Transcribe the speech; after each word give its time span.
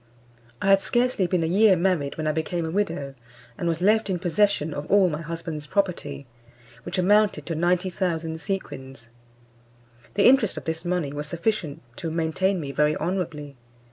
I 0.63 0.69
had 0.71 0.81
scarcely 0.81 1.27
been 1.27 1.43
a 1.43 1.45
year 1.45 1.75
married 1.75 2.17
when 2.17 2.25
I 2.25 2.31
became 2.31 2.65
a 2.65 2.71
widow, 2.71 3.13
and 3.55 3.67
was 3.67 3.81
left 3.81 4.09
in 4.09 4.17
possession 4.17 4.73
of 4.73 4.89
all 4.89 5.11
my 5.11 5.21
husband's 5.21 5.67
property, 5.67 6.25
which 6.81 6.97
amounted 6.97 7.45
to 7.45 7.53
90,000 7.53 8.41
sequins. 8.41 9.09
The 10.15 10.25
interest 10.25 10.57
of 10.57 10.65
this 10.65 10.83
money 10.83 11.13
was 11.13 11.27
sufficient 11.27 11.83
to 11.97 12.09
maintain 12.09 12.59
me 12.59 12.71
very 12.71 12.97
honourably. 12.97 13.57